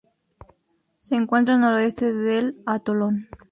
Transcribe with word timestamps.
Se 1.01 1.13
encuentra 1.13 1.53
al 1.53 1.61
noroeste 1.61 2.11
del 2.11 2.57
atolón. 2.65 3.27